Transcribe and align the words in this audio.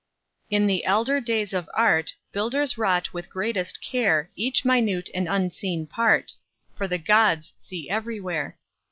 JOHN 0.01 0.07
WAUGH 0.07 0.55
In 0.61 0.65
the 0.67 0.85
elder 0.85 1.21
days 1.21 1.53
of 1.53 1.69
Art, 1.75 2.15
Builders 2.31 2.75
wrought 2.75 3.13
with 3.13 3.29
greatest 3.29 3.83
care 3.83 4.31
Each 4.35 4.65
minute 4.65 5.11
and 5.13 5.27
unseen 5.27 5.85
part; 5.85 6.31
For 6.75 6.87
the 6.87 6.97
Gods 6.97 7.53
see 7.59 7.87
everywhere. 7.87 8.57